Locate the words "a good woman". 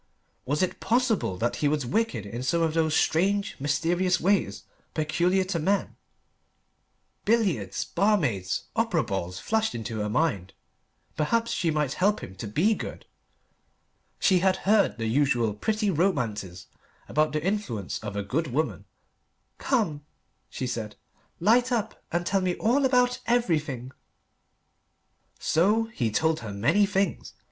18.15-18.85